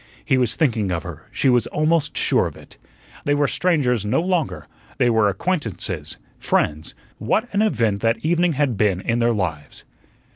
He 0.25 0.39
was 0.39 0.55
thinking 0.55 0.89
of 0.91 1.03
her, 1.03 1.27
she 1.31 1.47
was 1.47 1.67
almost 1.67 2.17
sure 2.17 2.47
of 2.47 2.57
it. 2.57 2.79
They 3.23 3.35
were 3.35 3.47
strangers 3.47 4.03
no 4.03 4.19
longer; 4.19 4.65
they 4.97 5.11
were 5.11 5.29
acquaintances, 5.29 6.17
friends. 6.39 6.95
What 7.19 7.47
an 7.53 7.61
event 7.61 7.99
that 7.99 8.17
evening 8.25 8.53
had 8.53 8.77
been 8.77 8.99
in 8.99 9.19
their 9.19 9.31
lives! 9.31 9.83